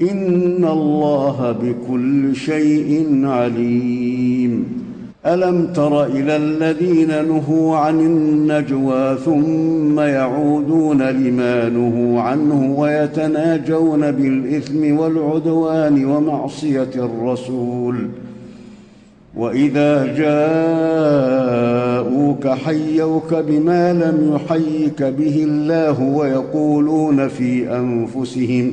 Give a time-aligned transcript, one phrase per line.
[0.00, 4.64] ان الله بكل شيء عليم.
[5.26, 16.04] الم تر إلى الذين نهوا عن النجوى ثم يعودون لما نهوا عنه ويتناجون بالاثم والعدوان
[16.04, 17.96] ومعصيه الرسول.
[19.36, 20.14] واذا
[22.02, 28.72] جاءوك حيوك بما لم يحيك به الله ويقولون في انفسهم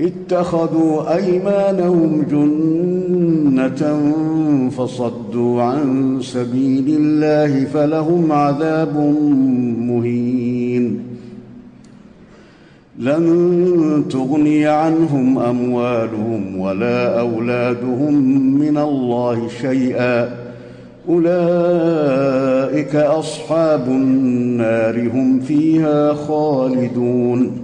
[0.00, 4.12] اتخذوا أيمانهم جنة
[4.70, 8.96] فصدوا عن سبيل الله فلهم عذاب
[9.78, 11.00] مهين.
[12.98, 18.14] لن تغني عنهم أموالهم ولا أولادهم
[18.58, 20.44] من الله شيئا.
[21.08, 27.63] أولئك أصحاب النار هم فيها خالدون.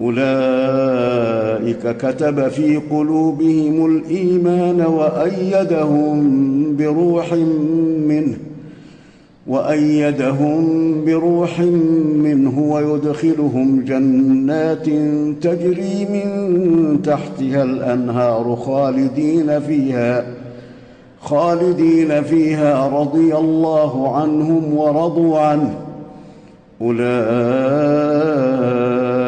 [0.00, 7.32] أولئك كتب في قلوبهم الإيمان وأيدهم بروح
[8.08, 8.36] منه
[9.46, 10.64] وأيدهم
[11.04, 11.60] بروح
[12.14, 14.86] منه ويدخلهم جنات
[15.42, 16.28] تجري من
[17.02, 20.26] تحتها الأنهار خالدين فيها
[21.20, 25.74] خالدين فيها رضي الله عنهم ورضوا عنه.